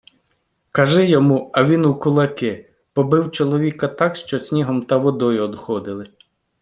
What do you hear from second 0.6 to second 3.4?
Кажи йому, а він у кулаки, побив